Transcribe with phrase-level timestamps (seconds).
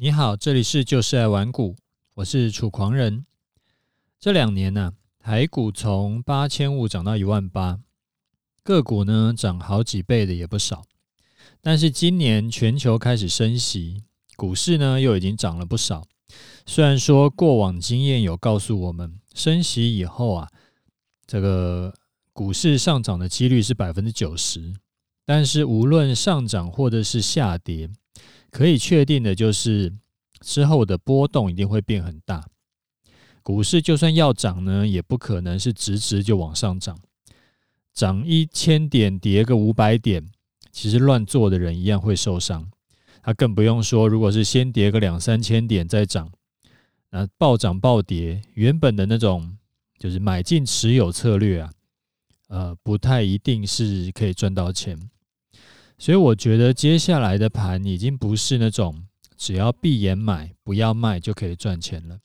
[0.00, 1.74] 你好，这里是就是爱玩股，
[2.14, 3.26] 我是楚狂人。
[4.20, 7.80] 这两年呢、台股从八千五涨到一万八，
[8.62, 10.84] 个股呢涨好几倍的也不少。
[11.60, 14.04] 但是今年全球开始升息，
[14.36, 16.06] 股市呢又已经涨了不少。
[16.64, 20.48] 虽然说过往经验有告诉我们，升息以后啊，
[21.26, 21.92] 这个
[22.32, 24.74] 股市上涨的几率是百分之九十，
[25.24, 27.90] 但是无论上涨或者是下跌。
[28.50, 29.92] 可以确定的就是，
[30.40, 32.48] 之后的波动一定会变很大。
[33.42, 36.98] 股市就算要涨呢，也不可能是直直就往上涨，
[37.94, 40.28] 涨一千点跌个五百点，
[40.70, 42.70] 其实乱做的人一样会受伤。
[43.22, 46.30] 他更不用说，如果是先跌个两三千点再涨，
[47.10, 49.56] 那暴涨暴跌，原本的那种
[49.98, 51.72] 就是买进持有策略啊，
[52.48, 54.98] 呃，不太一定是可以赚到钱。
[55.98, 59.04] 所以我觉得接下来的盘已经不是那种
[59.36, 62.20] 只要闭眼买不要卖就可以赚钱了。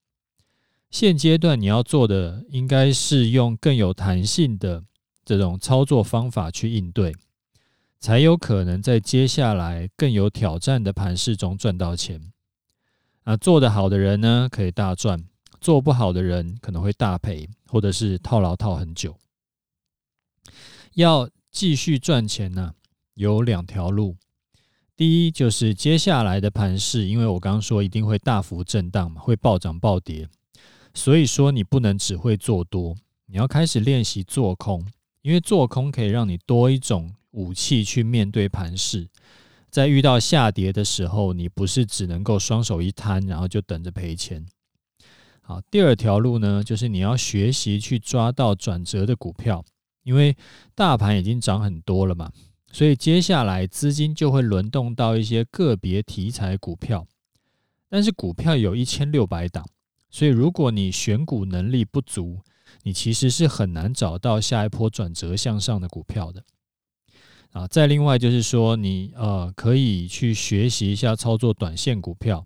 [0.92, 4.84] 现阶段你要做的应该是用更有弹性的
[5.26, 7.16] 这种操作方法去应对，
[8.00, 12.32] 才有可能在接下来更有挑战的盘势中赚到钱。
[13.24, 15.18] 啊，做得好的人呢，可以大赚；
[15.60, 19.18] 做不好的人可能会大赔，或者是套牢套很久。
[20.94, 22.76] 要继续赚钱呢？
[23.16, 24.16] 有两条路，
[24.96, 30.28] 第一就是接下来的盘势，因为我刚刚说一定会大幅震荡嘛，会暴涨暴跌，
[30.94, 32.96] 所以说你不能只会做多，
[33.28, 34.86] 你要开始练习做空，
[35.22, 39.08] 因为做空可以让你多一种武器去面对盘势，
[39.70, 44.46] 在遇到下跌的时候，你不是只能够双手一摊，然后就等着赔钱。
[45.42, 49.64] 好，第二条路呢，就是你要学习去抓到转折的股票，
[50.04, 50.36] 因为
[50.74, 52.32] 大盘已经涨很多了嘛。
[52.74, 57.06] 所以接下来资金就会轮动到一些个别题材股票，
[57.88, 59.64] 但是股票有一千六百档，
[60.10, 62.40] 所以如果你选股能力不足，
[62.82, 66.44] 你其实是很难找到下一波转折向上的股票的。
[67.52, 72.44] 啊，再另外就是说，你呃可以去学习一下操作短线股票，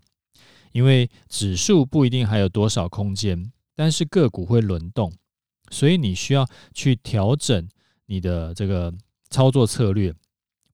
[0.72, 5.10] 因为指数不一定还有多少空间，但是个股会轮动，
[5.70, 7.66] 所以你需要去调整
[8.04, 8.92] 你的这个。
[9.30, 10.14] 操作策略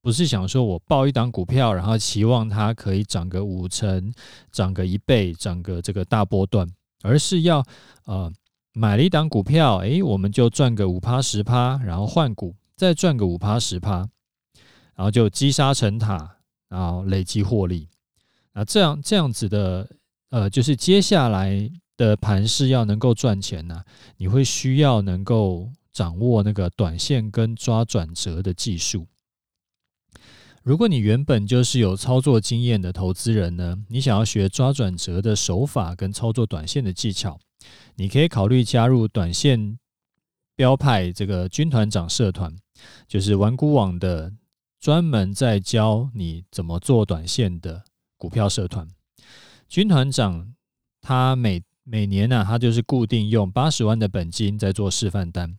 [0.00, 4.12] 不是想说我抱一档股票，然后期望它可以涨个五成、
[4.52, 6.68] 涨个一倍、涨个这个大波段，
[7.02, 7.64] 而是要
[8.04, 8.30] 呃
[8.74, 14.06] 买了一档股票，诶，我们就赚个五趴十趴，然后换股再赚个五趴十趴，
[14.94, 16.36] 然后就积沙成塔，
[16.68, 17.88] 然后累积获利。
[18.52, 19.88] 那，这样这样子的
[20.28, 23.82] 呃，就是接下来的盘势要能够赚钱呢，
[24.18, 25.70] 你会需要能够。
[25.94, 29.06] 掌握那个短线跟抓转折的技术。
[30.64, 37.38] 如果你原本就是有操作经验的投资人呢，你想要学抓转折的手法跟操作短线的技巧，
[37.94, 39.78] 你可以考虑加入短线
[40.56, 42.56] 标派这个军团长社团，
[43.06, 44.32] 就是玩股网的
[44.80, 47.84] 专门在教你怎么做短线的
[48.16, 48.88] 股票社团。
[49.68, 50.54] 军团长
[51.00, 55.54] 他每每年呢、他就是固定用八十万的本金在做示范单。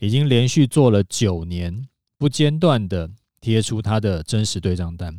[0.00, 1.86] 已经连续做了九年，
[2.18, 3.08] 不间断的
[3.40, 5.16] 贴出他的真实对账单。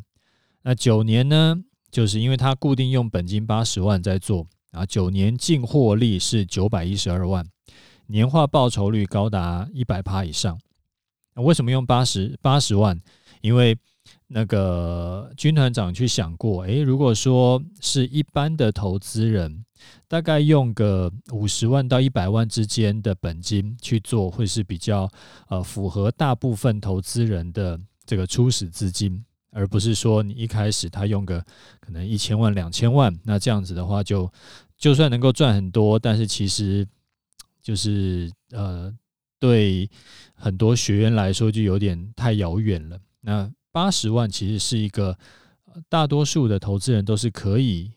[0.63, 1.55] 那九年呢，
[1.89, 7.45] 就是因为他固定用本金八十万在做啊，九年净获利是九百一十二万，
[8.07, 10.59] 年化报酬率高达一百趴以上。
[11.35, 12.99] 为什么用八十八十万？
[13.41, 13.77] 因为
[14.33, 19.65] 那个军团长去想过，诶，如果说是一般的投资人。
[20.07, 25.09] 大概用个五十万到一百万之间的本金去做，会是比较
[25.47, 31.43] 呃符合大部分投资人的这个初始资金，而不是说你一开始他用个
[31.79, 34.31] 可能一千万两千万，那这样子的话就
[34.77, 36.87] 就算能够赚很多，但是其实
[37.59, 38.93] 就是呃
[39.39, 39.89] 对
[40.35, 42.99] 很多学员来说就有点太遥远了。
[43.21, 45.17] 那八十万其实是一个
[45.89, 47.91] 大多数的投资人都是可以。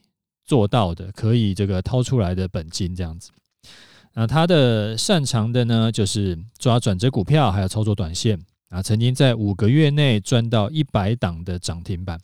[0.47, 3.31] 做到的可以这个掏出来的本金这样子，
[4.13, 8.39] 那他的擅长的呢，就是抓转折股票，还有操作短线
[8.69, 8.79] 啊。
[8.79, 12.19] 曾经在五个月内赚到一百档的涨停板，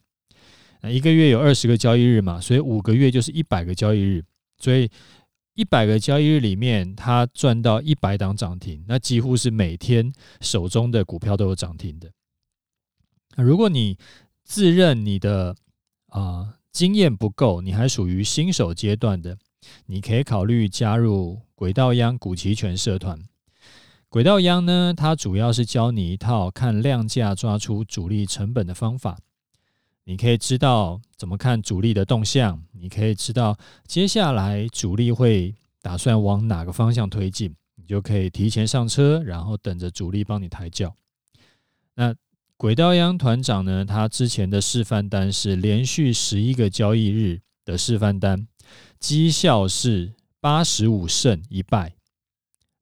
[0.81, 4.23] 那一个月有二十个交易日嘛，所以五个月就是一百个交易日，
[4.59, 4.87] 所以
[5.55, 12.07] 一百个交易日里面他赚到一百档涨停，那几乎是每天手中的股票都有涨停的。
[13.35, 13.97] 那如果你
[14.43, 15.55] 自认你的
[16.07, 16.55] 啊。
[16.73, 19.37] 经验不够，你还属于新手阶段的，
[19.87, 23.21] 你可以考虑加入轨道央股期权社团。
[24.07, 29.19] 轨道央呢，它主要是教你一套看量价抓出主力成本的方法。
[30.05, 40.95] 你可以知道怎么看主力的动向，你可以知道接下来主力会打算往哪个方向推进，你就可以提前上车，然后等着主力帮你抬轿。
[41.95, 42.15] 那
[42.61, 43.83] 轨道央团长呢？
[43.83, 48.47] 他之前的示范单是连续十一个交易日的示范单，
[48.99, 51.95] 绩效是八十五胜一败，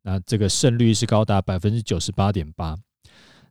[0.01, 2.77] 那这个胜率是高达百分之九十八点八。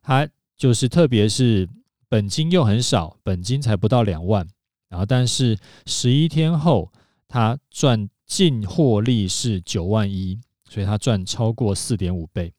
[0.03, 1.67] 他就是特别是。
[2.11, 4.47] 本金又很少，本金才不到两万，
[4.91, 6.93] 然后但是十一天后，
[7.27, 10.39] 他赚净获利是九万一，
[10.69, 12.53] 所以他赚超过四点五倍。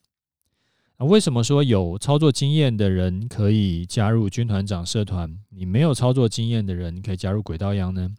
[1.00, 8.14] 那为什么说有操作经验的人可以加入军团长社团，你没有操作经验的人可以加入轨道央呢？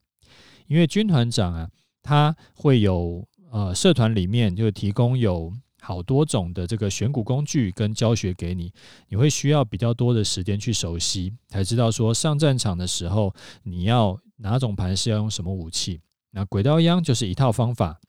[0.65, 1.69] 因为军团长啊，
[2.01, 5.53] 他会有呃社团里面就提供有。
[5.83, 8.71] 好多种的这个选股工具跟教学给你，
[9.09, 15.99] 你会需要比较多的时间去熟悉，才知道说上战场的时候你要哪种盘是要用什么武器。
[16.29, 17.99] 那轨道央就是一套方法，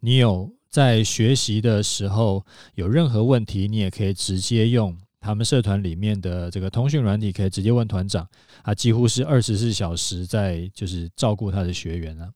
[0.00, 2.44] 你有在学习的时候
[2.74, 8.28] 有任何问题，你也可以直接用他们社团里面的这个通讯软体，可以直接问团长，
[8.64, 12.28] 他几乎是二十四小时在就是照顾他的学员啊。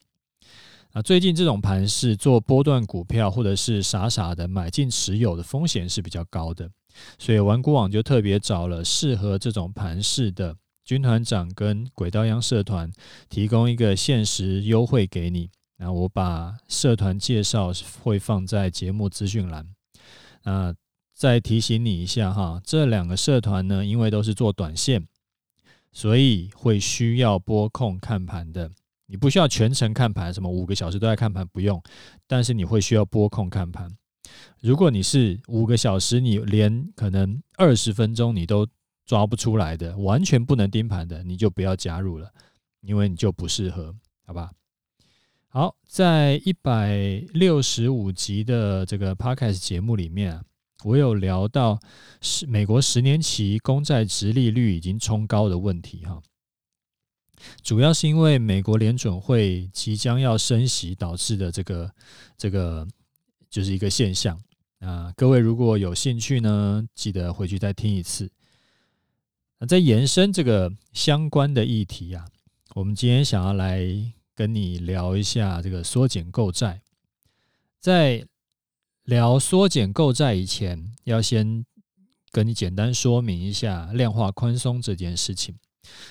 [0.93, 6.71] 啊，最近这种盘势做波段股票，或者是傻傻的买进持有的风险是比较高的，
[7.19, 12.89] 所以玩股网就特别找了适合这种盘式的军团长跟轨道央社团，
[13.29, 15.51] 提供一个限时优惠给你。
[15.79, 17.73] 那我把社团介绍
[18.03, 19.67] 会放在节目资讯栏。
[20.43, 20.75] 那
[21.15, 25.07] 再提醒你一下哈，这两个社团呢，因为都是做短线，
[25.93, 28.71] 所以会需要拨控看盘的。
[29.07, 31.83] 你不需要全程看盘，什么五个小时都在看盘不用，
[32.27, 33.91] 但是你会需要拨控看盘。
[34.61, 38.67] 如果你是五个小时，你连可能二十分钟你都
[39.07, 42.31] 抓不出来的，完全不能盯盘的，你就不要加入了，
[42.83, 43.95] 因为你就不适合，
[44.27, 44.51] 好吧？
[45.59, 50.45] 好，在一百六十五集的这个 Podcast 节目里面啊，
[50.85, 51.81] 我有聊到
[52.21, 56.23] 是美国十年期公债殖利率已经冲高的问题哈。
[57.61, 61.93] 主要是因为美国联准会即将要升息导致的这个
[62.37, 62.87] 这个
[63.51, 64.41] 就是一个现象
[64.79, 65.13] 啊。
[65.17, 68.31] 各位如果有兴趣呢，记得回去再听一次。
[69.59, 72.25] 那在延伸这个相关的议题啊，
[72.77, 73.85] 我们今天想要来
[74.39, 76.81] 跟你聊一下这个缩减购债。
[77.81, 78.25] 在
[79.03, 81.67] 聊缩减购债以前，要先
[82.31, 85.57] 跟你简单说明一下量化宽松这件事情。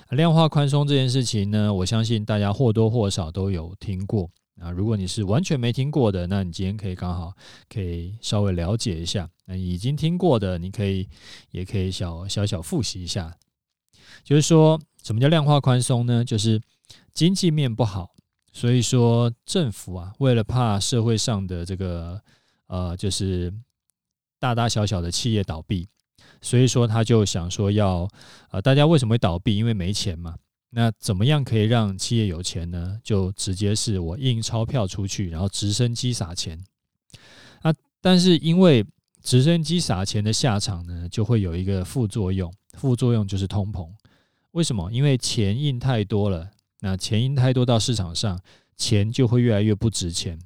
[0.09, 4.71] 量化宽松这件事情呢，我相信大家或多或少都有听过啊。
[4.71, 7.33] 如果你是完全没听过的，那你今天可以刚好
[7.69, 9.29] 可以稍微了解一下。
[9.45, 11.07] 那已经听过的，你可以
[11.51, 13.33] 也可以小小小复习一下。
[14.25, 16.25] 就是说，什么叫量化宽松呢？
[16.25, 16.61] 就是
[17.13, 18.11] 经济面不好，
[18.57, 22.19] 所以说政府啊，为了怕社会上的这个
[22.65, 23.53] 呃，就是
[24.39, 25.87] 大大小小的企业倒闭。
[26.41, 28.09] 所以说，他就想说要，
[28.49, 29.57] 呃，大家为什么会倒闭？
[29.57, 30.33] 因为没钱嘛。
[30.71, 32.99] 那怎么样可以让企业有钱呢？
[33.03, 36.59] 就直接是我印钞票出去，然后直升机撒钱。
[37.61, 37.71] 啊，
[38.01, 38.83] 但是因为
[39.21, 43.87] 直升机撒钱的下场呢，就会有一个副作用，副作用就是通膨。
[44.53, 44.91] 为什么？
[44.91, 46.49] 因为钱印太多了，
[46.81, 48.41] 那钱印太多到市场上，
[48.75, 50.39] 钱就会越来越不值钱。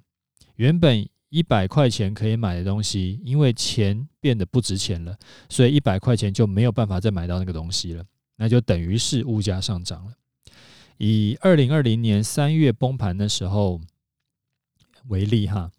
[0.56, 1.08] 原本。
[1.34, 5.18] 一百块钱可以买的东西，因为钱变得不值钱了，
[5.48, 8.04] 所以一百块钱就没有办法再买到那个东西了，
[8.36, 10.12] 那就等于是物价上涨了。
[10.98, 13.80] 以二零二零年三月崩盘的时候
[15.08, 15.72] 为例哈，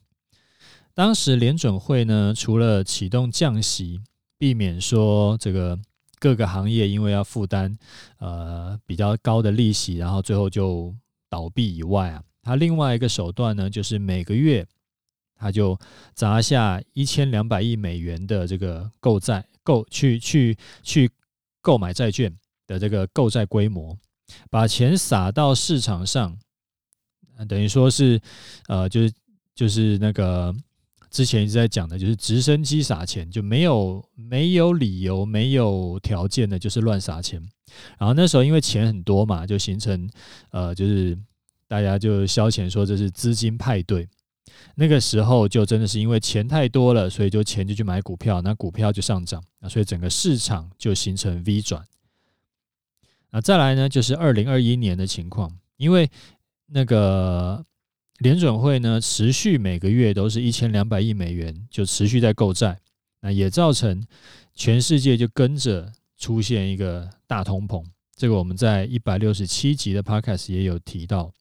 [0.94, 4.00] 当时联准会呢，除了启动降息，
[4.38, 5.78] 避免说这个
[6.22, 7.76] 各个行业因为要负担
[8.18, 10.94] 呃比较高的利息，然后最后就
[11.28, 14.64] 倒闭以外啊，它另外一个手段呢，就是每个月。
[15.34, 15.76] 他就
[16.14, 21.10] 砸下一千两百亿美元的这个购债购去去去
[21.60, 22.32] 购买债券
[22.64, 23.98] 的这个购债规模，
[24.48, 26.38] 把钱撒到市场上，
[27.48, 28.20] 等于说是
[28.68, 29.12] 呃，就是
[29.52, 30.54] 就是那个
[31.12, 37.40] 之前一直在讲的，就是直升机撒钱，就没有没有理由、没有条件的，就是乱撒钱。
[37.98, 40.08] 然后那时候因为钱很多嘛，就形成
[40.50, 41.16] 呃，就是
[41.68, 44.08] 大家就消遣说这是资金派对。
[44.74, 51.84] 那个时候就真的是因为钱太多了，所以就钱就去买股票，那股票就上涨，所以整个市场就形成 V 转。
[53.30, 56.10] 那再来呢，就是二零二一年的情况，因为
[56.66, 57.64] 那个
[58.22, 62.78] 联准会呢持续每个月都是一千两百亿美元就持续在购债，
[63.20, 64.06] 那也造成
[64.54, 71.32] 全世界就跟着出现一个大通膨，这个我们在一百六十七集的 Podcast 也有提到。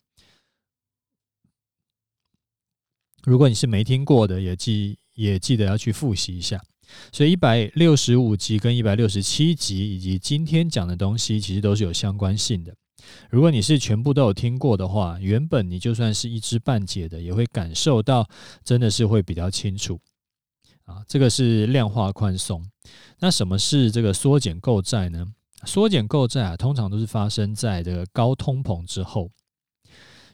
[3.23, 6.59] 如果你是没听过的，也记也记得要去复习一下。
[7.11, 12.75] 所以一百六十五集跟一百六十七集以及今天讲的东西，其实都是有相关性的。
[13.29, 18.27] 如果你是全部都有听过的话，原本你就算是一知半解的，也会感受到
[18.63, 19.99] 真的是会比较清楚。
[20.85, 22.65] 啊，这个是量化宽松。
[23.19, 25.25] 那什么是这个缩减购债呢？
[25.65, 29.31] 缩减购债啊，通常都是发生在这个高通膨之后。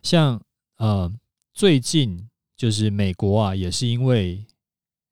[0.02, 0.42] 像
[0.78, 1.12] 呃，
[1.54, 2.30] 最近。
[2.58, 4.44] 就是美国啊，也是因为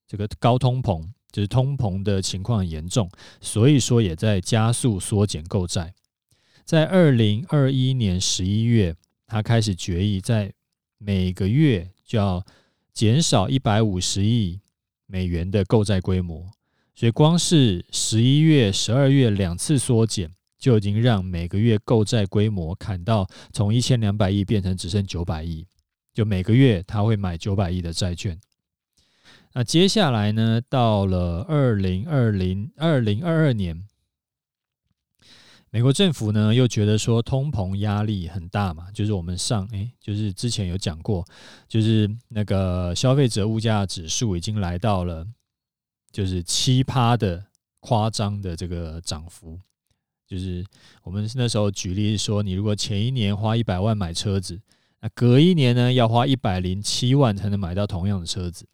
[0.07, 3.07] 这个高通膨，就是通膨的情况很严重，
[3.39, 5.93] 所以说也在加速缩减购债。
[6.65, 8.95] 在二零二一年十一月，
[9.27, 10.51] 他开始决议，在
[10.97, 12.43] 每个月就要
[12.91, 14.59] 减少一百五十亿
[15.05, 16.49] 美元的购债规模，
[16.95, 25.67] 所以光是十一月、十二月两次缩减，就已经让每个月购债规模砍到从一千两百亿变成只剩九百亿。
[26.15, 28.39] 就每个月他会买九百亿的债券。
[29.53, 33.83] 那接下来呢，到了二零二零二零二二年，
[35.75, 41.27] 美国政府呢又觉得说通膨压力很大嘛，就是我们上诶，就是之前有讲过，
[41.67, 45.27] 就是那个消费者物价指数已经来到了
[46.13, 47.45] 就是七趴的
[47.81, 49.59] 夸张的这个涨幅，
[50.25, 50.65] 就是
[51.03, 54.61] 我们那时候举例说，你如果前一年花一百万买车子。
[55.01, 58.65] 那隔一年呢，要花一百零七万才能买到同样的车子，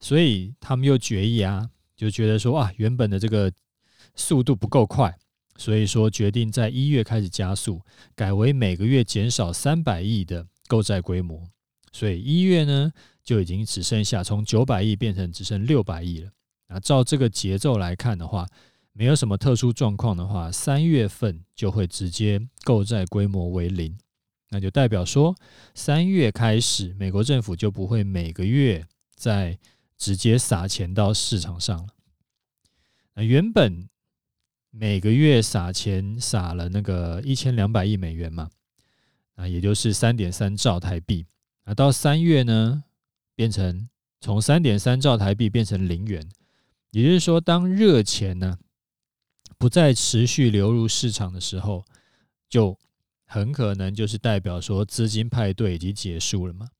[0.00, 3.52] 所以他们又决议啊，就觉得说啊，原本的这个
[4.16, 5.14] 速度不够快，
[5.56, 7.80] 所以说决定在一月开始加速，
[8.14, 11.48] 改为每个月减少三百亿的购债规模，
[11.92, 12.92] 所以一月呢
[13.22, 16.30] 就已经只剩下从九百亿变成只剩六百亿了。
[16.68, 18.46] 那照这个节奏来看的话，
[18.92, 23.96] 没有什么特殊状况的话，三月份就会直接购债规模为零。
[24.48, 25.34] 那就代表说，
[25.74, 29.58] 三月开始，美国政府就不会每个月再
[29.96, 31.88] 直接撒钱到市场上了。
[33.14, 33.88] 那原本
[34.74, 38.50] 每个月撒钱撒了那个一千两百亿美元嘛，
[39.34, 41.26] 啊，也就是三点三兆台币。
[41.64, 42.82] 啊，到三月呢，
[43.34, 43.86] 变成
[44.18, 46.26] 从三点三兆台币变成零元，
[46.90, 48.58] 也就是说，当热钱呢
[49.58, 51.84] 不再持续流入市场的时候，
[52.48, 52.76] 就
[53.26, 56.70] 很可能就是代表说资金派对已经结束了嘛，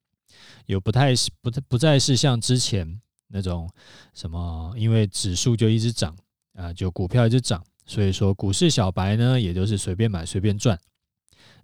[0.65, 3.69] 有不太是不不再是像之前那种
[4.15, 6.17] 什么，因为指数就一直涨
[6.55, 10.79] 啊，就股票一直涨，所以说股市小白呢，也就是随便买随便赚，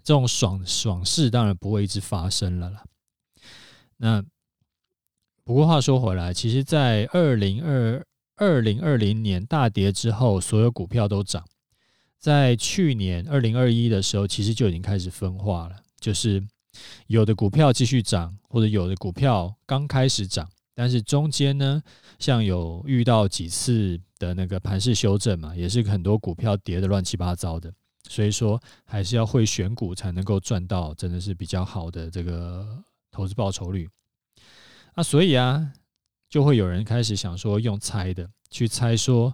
[0.03, 2.83] 这种爽爽事当然不会一直发生了啦。
[3.97, 4.23] 那
[5.43, 11.45] 不过话说回来，其实，在二零二二零二零年大跌之后，所有股票都涨。
[12.19, 16.45] 在去年二零二一的时候，其实就已经开始分化了，就是
[17.07, 21.81] 有的股票继续涨，或者有的股票刚开始涨，但是中间呢，
[22.19, 27.73] 像有遇到几次的那个盘势修正嘛，也是很多股票跌得乱七八糟的，
[28.07, 33.89] 所以说还是要会选股才能够赚到，真的是比较好的这个投资报酬率。
[34.93, 35.73] 那所以啊，
[36.29, 39.33] 就会有人开始想说用猜的去猜说，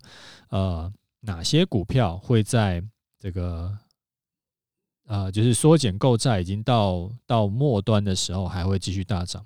[0.50, 0.94] 呃。
[1.28, 2.84] 哪些股票会在
[3.18, 3.76] 这个
[5.08, 9.44] 呃，就是缩减购债已经到到末端的时候，还会继续大涨？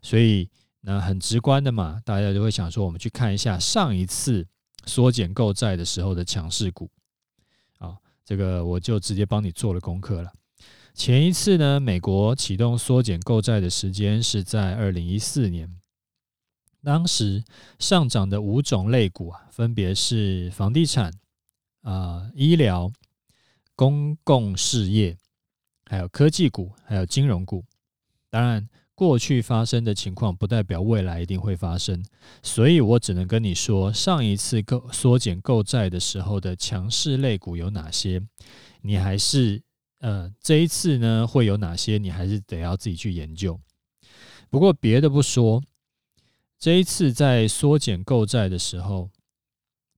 [0.00, 0.48] 所以
[0.80, 4.46] 那很直观的嘛，大家就会想说，我们去看一下上一次
[4.88, 6.90] 缩减购债的时候的强势股。
[7.78, 10.32] 啊，这个我就直接帮你做了功课了。
[10.94, 15.72] 前一次呢，美国启动缩减购债的时间是在二零一四年。
[16.82, 17.44] 当时
[17.78, 21.12] 上涨的五种类股啊，分别是房地产、
[21.82, 22.90] 啊、医疗、
[23.76, 25.16] 公共事业，
[25.84, 27.64] 还有科技股，还有金融股。
[28.30, 32.04] 当然，过去发生的情况不代表未来一定会发生，
[32.42, 38.20] 所以我只能跟你说，上一次购缩减购债的时候的强势类股有哪些，
[38.82, 39.62] 你还是
[40.00, 43.60] 呃这一次呢会有哪些，你还是得要自己去研究。
[44.50, 45.62] 不过别的不说。
[46.60, 49.08] 这一次在缩减购债的时候，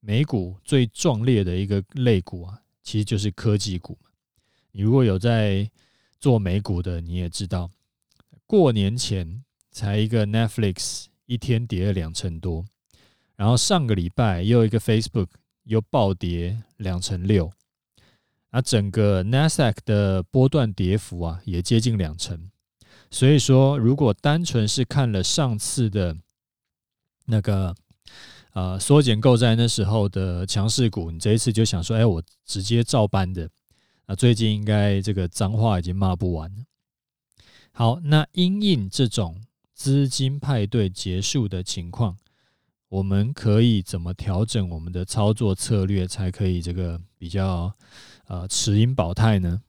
[0.00, 3.96] 美股最壮烈的一个类股啊，其实就是科技股。
[4.72, 5.70] 你如果有在
[6.20, 7.70] 做美股的，你也知道，
[8.50, 12.64] 过年前才一个 Netflix 一天跌了两成多，
[13.36, 15.28] 然后上个礼拜又一个 Facebook
[15.62, 17.52] 又暴跌两成六，
[18.50, 22.50] 那整个 Nasdaq 的波段跌幅啊也接近两成。
[23.08, 26.16] 所以说，如果单纯是看了上次的。
[27.26, 27.72] 那个
[28.54, 33.48] 呃，缩减购债那时候的强势股，你这一次就想说，哎，我直接照搬的
[34.06, 36.56] 啊，最近应该这个脏话已经骂不完了。
[37.72, 39.40] 好，那因应这种
[39.74, 42.16] 资金派对结束的情况，
[42.88, 47.72] 我们可以怎么调整我们的操作策略，才可以这个比较
[48.26, 49.62] 呃持盈保泰呢？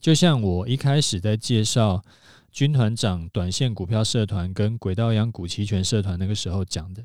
[0.00, 2.02] 就像我一开始在介绍
[2.50, 7.04] 军团长短线股票社团跟轨道阳股期权社团那个时候讲的，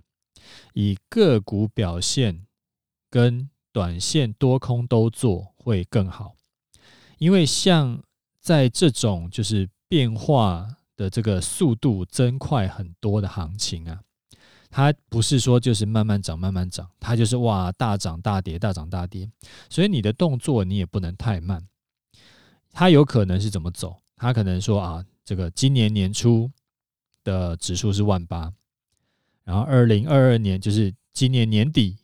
[0.74, 2.46] 以个股表现
[3.10, 6.36] 跟短线多空都做会更好，
[7.18, 8.02] 因为像
[8.40, 14.00] 在这种就是变化的这个速度增快很多的行情啊，
[14.70, 19.30] 它不是说就是慢慢涨慢慢涨，它就是哇大涨大跌大涨大跌，
[19.70, 21.68] 所以你的动作你也不能太慢。
[22.72, 23.98] 它有可能是怎么走？
[24.16, 26.50] 它可能说啊，这个今年年初
[27.26, 28.54] 的指数是万八，
[29.44, 31.98] 然后二零二二年就是今年年底。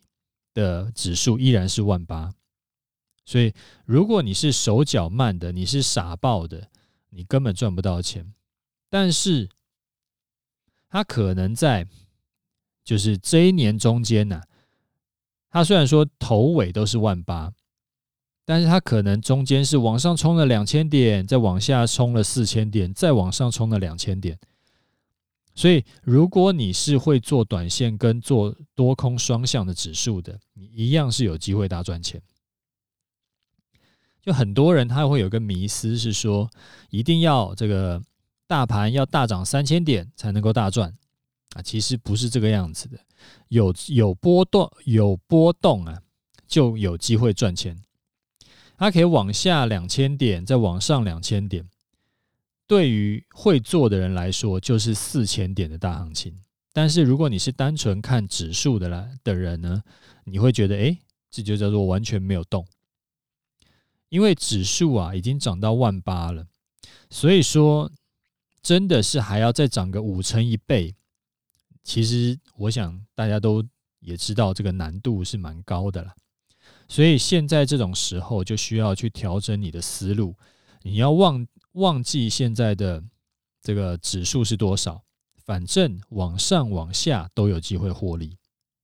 [0.54, 2.34] 的指数依然是万八，
[3.24, 3.54] 所以
[3.84, 6.68] 如果你是手脚慢的，你是傻爆的，
[7.10, 8.32] 你根本赚不到钱。
[8.90, 9.48] 但是，
[10.88, 11.86] 它可能在
[12.84, 14.42] 就是这一年中间呢，
[15.50, 17.52] 它虽然说头尾都是万八，
[18.44, 24.38] 但是它可能中间是往上冲了两千点，再往下冲了四千点，再往上冲了两千点。
[25.54, 32.22] 所以，如果你是会做短线跟做多空双向的指数的，你一样是有机会大赚钱。
[34.22, 36.50] 就很多人他会有个迷思，是说
[36.90, 38.02] 一定要这个
[38.46, 40.94] 大盘要大涨三千点才能够大赚
[41.54, 42.98] 啊，其实不是这个样子的。
[43.48, 46.02] 有有波动有波动啊，
[46.46, 47.76] 就有机会赚钱。
[48.76, 51.68] 它可以往下两千点，再往上两千点。
[52.66, 56.38] 对于会做的人来说，就是四千点的大行情。
[56.72, 59.82] 但是如果你是单纯看指数的来的人呢，
[60.24, 60.96] 你会觉得，哎，
[61.28, 62.64] 这就叫做完全没有动，
[64.08, 66.46] 因为指数啊已经涨到万八了。
[67.10, 67.90] 所以说，
[68.62, 70.94] 真的是还要再涨个五成一倍，
[71.82, 73.64] 其实我想大家都
[74.00, 76.14] 也知道，这个难度是蛮高的了。
[76.88, 80.36] 所以现在这种时候，就需要去调整你的思路，
[80.82, 81.46] 你要忘。
[81.72, 83.00] 忘记现在的
[83.62, 85.04] 这个指数是多少，
[85.44, 88.36] 反正往上往下都有机会获利。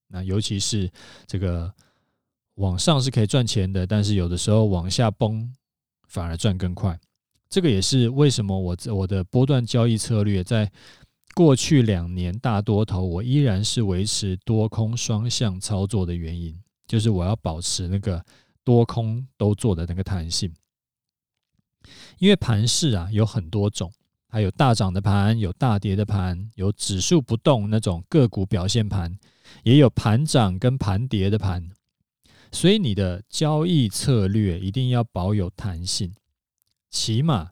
[0.07, 0.92] 那尤其是
[1.27, 1.75] 这个
[2.57, 5.53] 往上是可以赚钱的，但是有的时候往下崩
[6.09, 6.99] 反而赚更快。
[7.49, 10.71] 这个也是为什么我我的波段交易策略在
[11.35, 18.25] 过去两年大多头，我依然是维持多空双向操作的原因，就是我要保持那个
[18.62, 20.53] 多空都做的那个弹性。
[22.19, 23.93] 因为盘势啊有很多种，
[24.29, 29.17] 还有大涨的盘，有大跌的盘，有指数不动那种个股表现盘，
[29.64, 31.69] 也有盘涨跟盘跌的盘，
[32.55, 36.14] 所以你的交易策略一定要保有弹性，
[36.88, 37.51] 起码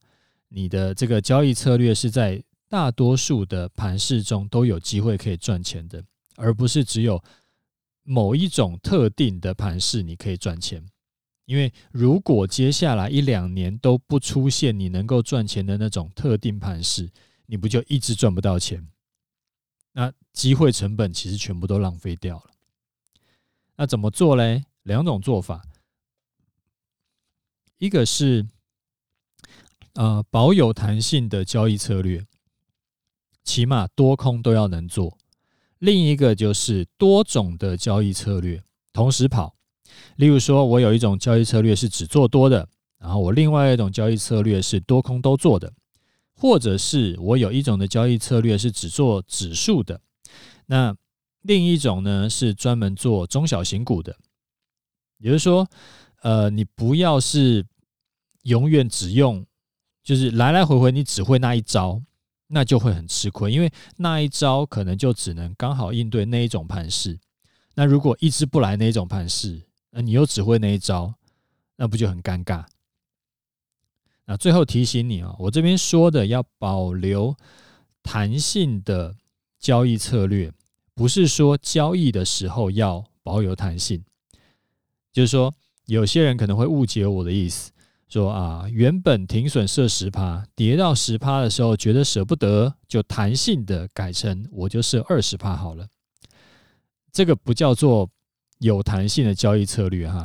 [0.48, 6.04] 你的这个交易策略是在大多数的盘势中都有机会可以赚钱的，
[6.36, 7.20] 而不是只有
[8.04, 10.86] 某一种特定的盘势你可以赚钱。
[11.46, 17.10] 因为如果接下来一两年都不出现你能够赚钱的那种特定盘势，
[17.46, 18.86] 你不就一直赚不到钱？
[19.94, 22.50] 那机会成本其实全部都浪费掉了。
[23.74, 24.64] 那怎么做嘞？
[24.82, 25.62] 两种做法，
[27.78, 28.46] 一个是
[29.94, 32.24] 呃保有弹性的交易策略，
[33.44, 35.16] 起码多空都要能做；
[35.78, 39.54] 另一个就是多种的交易策略，同时跑。
[40.16, 42.68] 例如说，我有一种交易策略是只做多的，
[42.98, 45.72] 然后我另外一种交易策略是多空都做的，
[46.32, 50.00] 或者是我有一种的交易策略是只做指数的，
[50.66, 50.96] 那
[51.42, 54.16] 另一种呢是专门做中小型股的。
[55.22, 55.66] 也就是说，
[56.22, 57.64] 呃，你不要是
[58.42, 59.46] 永远只用，
[60.02, 62.02] 就是来来回回你只会那一招，
[62.48, 67.18] 那就会很吃亏，因为那一招可能就只能刚好应对那一种盘势。
[67.74, 71.14] 那如果一直不来那一种盘势，那你又只会那一招，
[71.76, 72.64] 那不就很尴尬？
[74.26, 77.34] 那最后提醒你啊，我这边说的要保留
[78.02, 79.14] 弹性的
[79.58, 80.52] 交易策略，
[80.94, 84.04] 不是说交易的时候要保有弹性。
[85.12, 85.52] 就是说，
[85.86, 87.70] 有些人可能会误解我的意思，
[88.08, 95.86] 说啊，原本停损设十趴，跌到十趴的时候觉得舍不得，就弹性的改成我就设二十趴好了。
[97.12, 98.08] 这个不叫做。
[98.58, 100.24] 有弹性的交易策略，哈，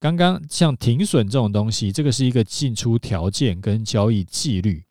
[0.00, 4.82] 刚刚像停损这种东西，这个是一个进出条件跟交易纪律，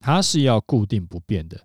[0.00, 1.58] 它是要固定不变的。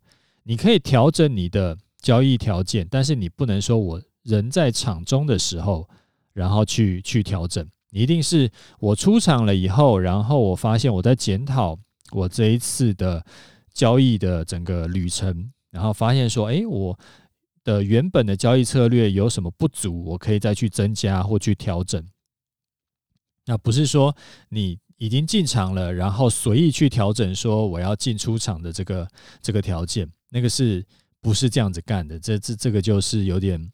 [0.44, 5.90] 你可以调整你的交易条件，但是你不能说我人在场中的时候，
[6.34, 11.78] 然后去去调整，你一定是我出场了以后，然后我发现我在检讨
[12.12, 13.26] 我这一次的
[13.74, 16.98] 交易的整个旅程，然后发现说，哎，我
[17.64, 22.04] 的原本的交易策略有什么不足，我可以再去增加或去调整。
[23.46, 24.16] 那不是说
[24.50, 29.08] 你已经进场了，然后随意去调整说我要进出场的这个
[29.42, 30.86] 这个条件，那个是
[31.20, 32.20] 不是这样子干的？
[32.20, 33.72] 这这这个就是有点，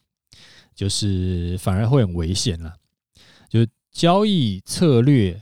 [0.77, 2.77] 就是反而会很危险了，
[3.49, 3.67] 就是。
[3.89, 5.41] 交易策略、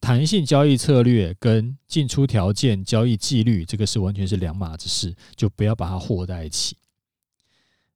[0.00, 6.78] 弹性交易策略跟进出条件、交易纪律，这个是完全是两码子事，就不要把它和在一起。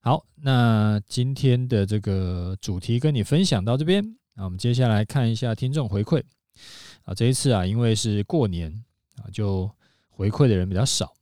[0.00, 6.22] 好，那今天的这个主题跟你分享到这边，那我们接下来看一下听众回馈
[7.04, 7.14] 啊。
[7.14, 8.84] 这一次啊，因为是过年
[9.16, 9.70] 啊，就
[10.10, 11.14] 回馈的人比较少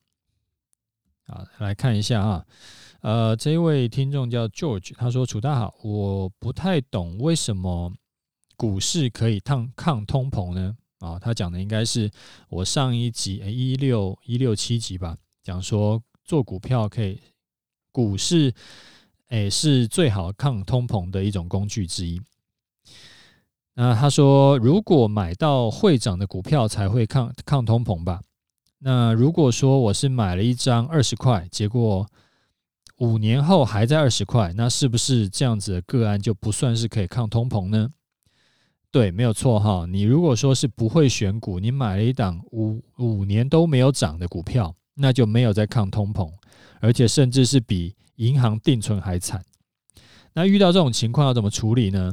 [1.26, 1.46] 啊。
[1.58, 2.44] 来看一下啊，
[3.00, 7.92] 呃，这一位听众叫 George，他说：“楚大好，我不太懂为什么。”
[8.56, 10.76] 股市可以抗抗通膨呢？
[10.98, 12.10] 啊，他讲的应该是
[12.48, 17.20] 我上一集一六一六七集吧，讲说做股票可以，
[17.92, 18.52] 股市
[19.28, 22.20] 诶是最好抗通膨的一种工具之一。
[23.74, 28.20] 那他说，如果买到会涨的股票才会抗抗通膨吧？
[28.80, 32.04] 那如果说我是买了一张二十块，结果
[32.98, 37.90] 五年后还在二十块，那是不是这样子的个案就不算是可以抗通膨呢？
[38.90, 39.86] 对，没有错哈。
[39.86, 46.28] 你如果说是不会选股，你买了一档五五年都没有涨的股票，那就没有在抗通膨，
[46.80, 49.44] 而且甚至是比银行定存还惨。
[50.32, 52.12] 那遇到这种情况要怎么处理呢？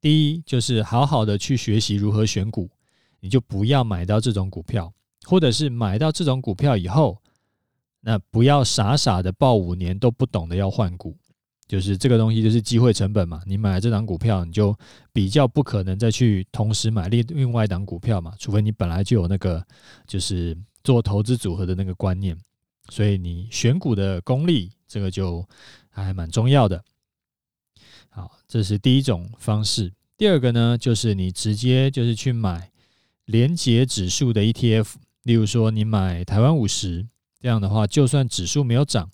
[0.00, 2.68] 第一，就是好好的去学习如何选股，
[3.20, 4.92] 你就不要买到这种股票，
[5.26, 7.21] 或者是买到这种股票以后，
[8.02, 11.16] 那不要傻傻的抱五年都不懂得要换股。
[11.68, 13.40] 就是这个东西，就是机会成本嘛。
[13.46, 14.76] 你买了这档股票，你就
[15.10, 19.64] 比较不可能再去同时买另另外一档股票嘛，除非你本来就有那个
[20.06, 22.36] 就是做投资组合的那个观念。
[22.90, 25.48] 所以你选股的功力，这个就
[25.88, 26.84] 还蛮重要的。
[28.10, 29.90] 好，这是第一种方式。
[30.18, 32.70] 第二个呢，就是你直接就是去买
[33.24, 34.88] 连结指数的 ETF，
[35.22, 37.06] 例如说你买台湾五十，
[37.42, 39.10] 这样的话，就算指数没有涨。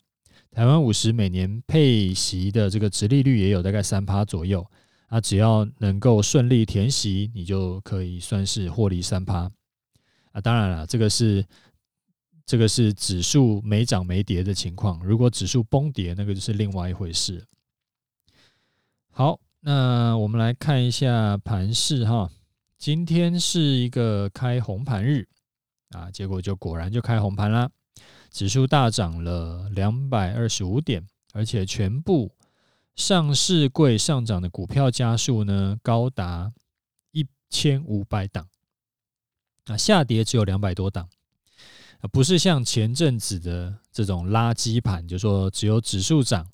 [0.50, 4.64] 台湾五十每年配息的这个殖利率也有大概三趴左右，
[5.06, 9.50] 啊，只要能够顺利填息，你就可以算是获利三趴。
[10.32, 11.42] 啊，当然了，这个是
[12.44, 17.42] 这个是指数没涨没跌的情况，如果指数崩跌，那个就是另外一回事。
[19.10, 22.30] 好，那我们来看一下盘势哈，
[22.76, 25.26] 今天是一个开红盘日
[25.92, 27.70] 啊，结果就果然就开红盘啦。
[28.30, 32.32] 指数大涨了两百二十五点，而且全部
[32.94, 36.52] 上市柜上涨的股票家数呢，高达
[37.12, 38.48] 一千五百档，
[39.64, 41.08] 啊，下跌只有两百多档，
[42.00, 46.46] 啊，不是像前阵子的这种垃圾盘，就是说只有指数涨，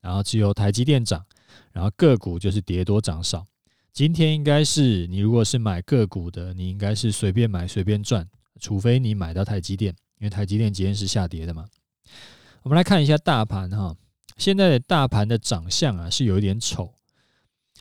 [0.00, 1.24] 然后只有台积电涨，
[1.72, 3.46] 然后个股就是跌多涨少。
[3.92, 8.28] 今天应该是你如果是买个股的，你应该是随便买随便赚，
[8.60, 9.94] 除非你买到台积电。
[10.20, 11.66] 因为台积电今天是下跌的嘛，
[12.62, 13.96] 我们来看一下大盘哈。
[14.36, 16.94] 现在的大盘的长相啊是有一点丑。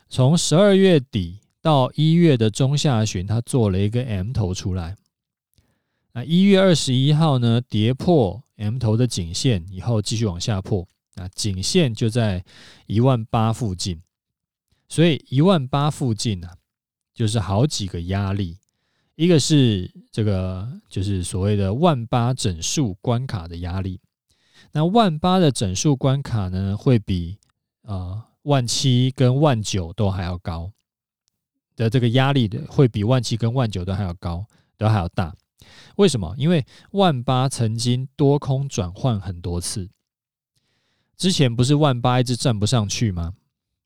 [0.10, 4.95] 从十二月底到一月的中下旬，它做了一个 M 头出来。
[6.13, 10.88] 那一月二十一号呢，跌破 M 头的颈线以后，继续往下破。
[11.15, 12.43] 啊，颈线就在
[12.86, 14.02] 一万八附近，
[14.88, 16.47] 所以一万八附近呢，
[17.13, 18.58] 就是好几个压力。
[19.19, 23.99] 一个是这个，就是所谓的万八整数关卡的压力。
[24.71, 27.38] 那万八的整数关卡呢，会比
[27.82, 30.71] 呃万七跟万九都还要高
[31.75, 34.45] 的这个压力的，会比万七跟万九都还要高，
[34.77, 35.36] 都还要大。
[35.97, 36.34] 为什么？
[36.38, 39.89] 因为万八曾经多空转换很多次，
[41.17, 43.34] 之前不是万八一直站不上去吗？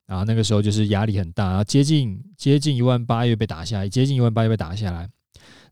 [0.05, 5.09] 啊，那个时候就是压力很大，然后接近接近一万八又被打下来，接近一万八又被打下来。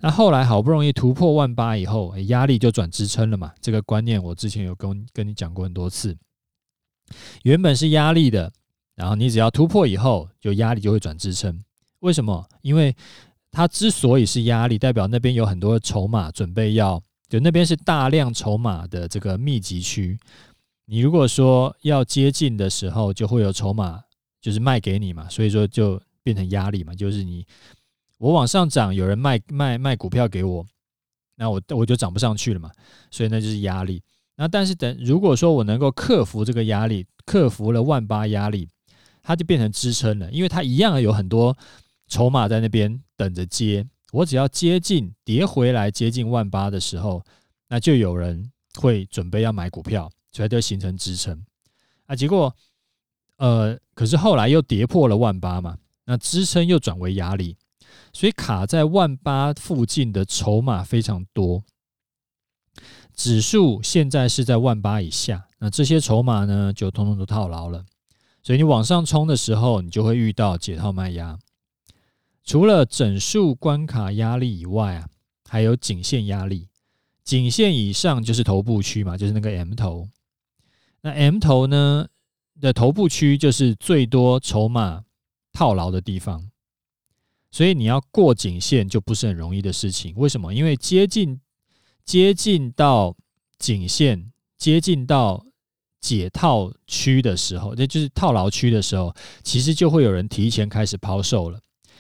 [0.02, 3.54] 那后来好不容易突破万八以后，压力就转支撑了嘛。
[3.62, 6.18] 这个观念我之前有跟跟你讲过很多次。
[7.44, 8.52] 原本是压力的，
[8.96, 11.64] 然后你只要突破以后，就压力就会转支撑。
[12.00, 12.48] 为什么？
[12.62, 12.96] 因为
[13.52, 20.18] 它之所以是压力，代表那边有很多筹码准备要，就那边是大量筹码的这个密集区。
[20.86, 24.02] 你如果说要接近的时候，就会有筹码
[24.42, 27.46] 就是卖给你嘛，所以说就变成压力嘛，就是你。
[28.22, 30.64] 我往上涨，有人卖卖卖股票给我，
[31.38, 32.70] 那我我就涨不上去了嘛，
[33.10, 34.04] 所以那就是压力。
[34.36, 38.70] 那但是等如果说我能够克服这个压力，克服了万八压力，
[39.24, 41.58] 它就变成支撑了，因为它一样有很多
[42.10, 43.84] 筹码在那边等着接。
[44.12, 47.24] 我只要接近跌回来接近万八的时候，
[47.70, 51.44] 那就有人会准备要买股票，所以就形成支撑。
[52.06, 52.56] 啊，结果
[53.38, 57.58] 呃，可是后来又跌破了万八嘛，那支撑又转为压力，
[58.14, 61.64] 所以卡在万八附近的筹码非常多。
[63.14, 67.86] 指数现在是在万八以下，那这些筹码呢就通通都套牢了，
[68.42, 71.38] 所以你往上冲的时候，你就会遇到解套卖压。
[72.44, 75.08] 除了整数关卡压力以外啊，
[75.48, 76.70] 还有颈线压力。
[77.24, 80.10] 颈线以上就是头部区嘛，就是那个 M 头。
[81.02, 82.08] 那 M 头呢
[82.60, 85.04] 的头部区就是最多筹码
[85.54, 86.50] 套牢的地方，
[87.52, 90.14] 所以你要过颈线就不是很容易的事情。
[90.16, 90.54] 为什么？
[90.54, 91.40] 因为接近
[92.06, 93.16] 接近到
[93.60, 95.46] 颈线，接近到
[96.00, 101.60] 解套区的时候，那就是套牢区的时候，其实就会有人提前开始抛售了。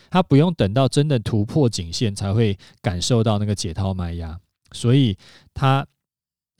[0.09, 4.39] 他不用等到真的突破颈线才会感受到那个解套卖压，
[4.71, 5.17] 所以
[5.53, 5.85] 他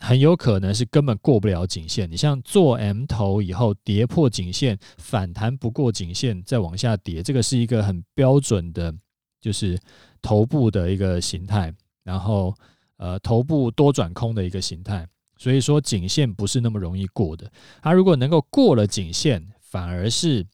[0.01, 2.09] 很有可能是根本过不了颈线。
[2.11, 8.93] 你像做 M 头以后跌破颈线，反弹不过颈线再往下跌，这个是一个很标准的，
[9.39, 9.79] 就是
[10.21, 12.53] 头部的一个形态，然后
[12.97, 15.07] 呃头部多转空的一个形态。
[15.37, 17.51] 所以说颈线不是那么容易过的。
[17.81, 20.45] 它如果能够过了颈线，反而是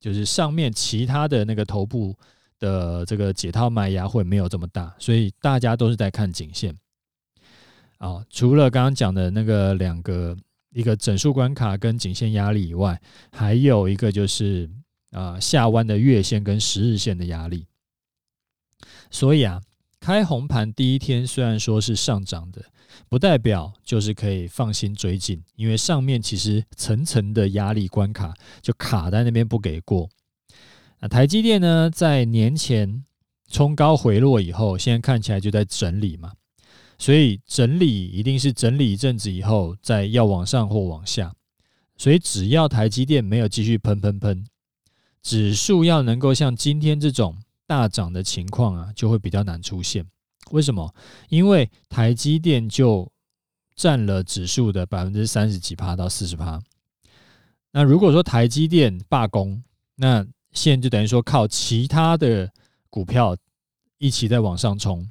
[0.00, 2.16] 就是上面其他的那个头部。
[2.60, 6.74] 的这个解套卖压会没有这么大，所以大家都是在看颈线。
[7.98, 10.36] 啊，除了刚刚讲的那个两个，
[10.70, 13.00] 一个整数关卡跟颈线压力以外，
[13.32, 14.68] 还有一个就是
[15.12, 17.66] 啊下弯的月线跟十日线的压力。
[19.10, 19.62] 所以啊，
[20.00, 22.62] 开红盘第一天虽然说是上涨的，
[23.08, 30.10] 不代表就是可以放心追进，因为上面其实层层的压力关卡就卡在那边不给过。
[31.00, 33.04] 那台积电呢，在年前
[33.48, 36.32] 冲高回落以后，现在看起来就在整理嘛，
[36.98, 41.34] 所以整理一定是整理一阵子以后，再要往上或往下。
[41.96, 44.46] 所以只要台积电没有继续喷喷喷，
[45.22, 50.04] 指数要能够像今天这种大涨的情况啊，就会比较难出现。
[50.50, 50.94] 为什么？
[51.28, 53.10] 因为台积电就
[53.74, 56.60] 占了指数的百分之三十几趴到四十趴。
[57.72, 59.62] 那如果说台积电罢工，
[59.96, 62.50] 那现就等于说靠其他的
[62.90, 63.36] 股票
[63.98, 65.08] 一起在往上冲，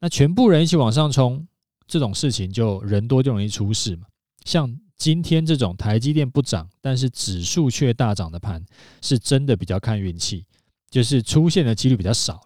[0.00, 1.46] 那全部人一起往上冲，
[1.86, 4.06] 这种事情就人多就容易出事嘛。
[4.44, 8.64] 像今天这种台积电不涨，但是指数却大涨的盘，
[9.00, 10.46] 是真的比较看运气，
[10.90, 12.40] 就是出现的几率比较少。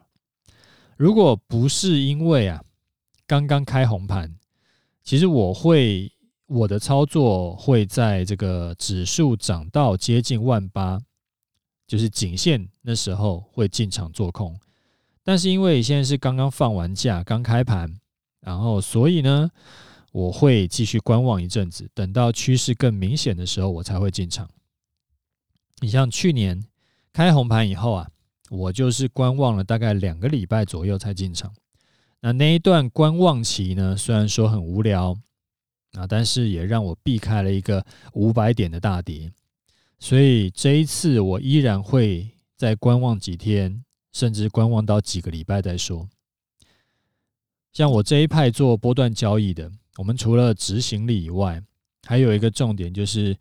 [0.96, 2.62] 如果不是因为啊
[3.26, 4.36] 刚刚开红盘，
[5.02, 6.12] 其实我会
[6.46, 11.00] 我的操作会在这个指数涨到接近万八。
[11.86, 14.58] 就是颈线那时候会进场做空，
[15.24, 17.92] 但是因为现在是刚刚放完假，刚开盘，
[18.40, 19.50] 然后所以呢，
[20.12, 24.48] 我会继续观望一阵子，等到趋势更明显的时候，我才会进场。
[25.80, 26.62] 你像去年
[27.12, 28.08] 开红盘以后啊，
[28.50, 31.52] 我就是观望了大概两个礼拜左右才进场。
[32.20, 35.16] 那那一段观望期呢，虽然说很无聊
[35.92, 39.30] 啊，但是也让我避开了一个五百点的大跌。
[39.98, 43.83] 所以这一次我依然会再观望几天，
[44.14, 46.08] 甚至观望到几个礼拜再说。
[47.74, 51.62] 像我这一派做波段交易的，我们除了执行力以外，
[52.06, 53.36] 还有一个重点就是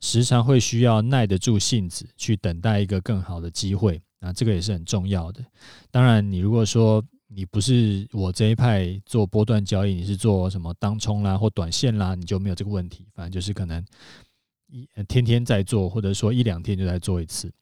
[0.00, 4.02] 时常会需要耐得住性子去等待一个更好的机会。
[4.20, 5.42] 啊这个也是很重要的。
[5.90, 13.06] 当然，你如果说你不是我这一派做波段交易，你是做什么当冲啦或短线啦，你就没有这个问题。
[13.14, 13.84] 反正就是可能。
[14.68, 17.52] 一天天在做，或者说一两天就在做一次。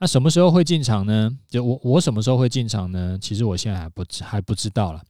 [0.00, 1.30] 那什么时候会进场呢？
[1.48, 3.18] 就我我什么时候会进场呢？
[3.20, 5.02] 其实我现在还不还不知道了。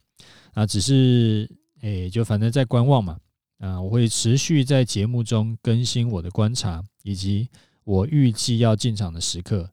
[0.53, 1.49] 啊，只是
[1.79, 3.17] 诶，就反正在观望嘛。
[3.59, 7.47] 啊，我会持续在节目中更新我的观察，以及
[7.85, 9.69] 我预计要进场的时刻。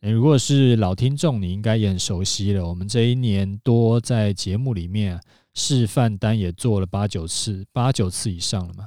[0.00, 2.66] 如果是老听众，你应该也很熟悉了。
[2.66, 5.20] 我们这一年多在节目里面
[5.52, 8.86] 示范单也做了八九次，八九次以上了嘛。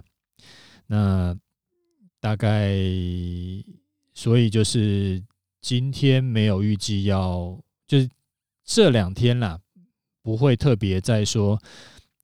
[0.88, 1.38] 那
[2.20, 2.72] 大概，
[4.14, 5.22] 所以就是
[5.64, 8.10] 今天没有预计要，就是
[8.66, 9.62] 这两天啦，
[10.22, 11.58] 不会特别再说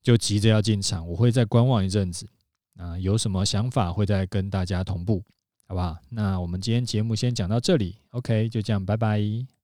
[0.03, 2.27] 就急着要进场，我会再观望一阵子
[2.75, 5.23] 啊，有什么想法会再跟大家同步，
[5.67, 5.97] 好不好？
[6.09, 9.49] 那我们今天节目先讲到这里，OK，就这样，拜拜。